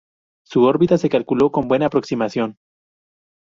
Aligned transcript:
Su 0.47 0.63
órbita 0.63 0.97
se 0.97 1.09
calculó 1.09 1.51
con 1.51 1.67
buena 1.67 1.85
aproximación. 1.85 2.57